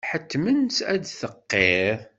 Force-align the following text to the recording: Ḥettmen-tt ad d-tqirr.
Ḥettmen-tt 0.09 0.79
ad 0.93 1.01
d-tqirr. 1.01 1.97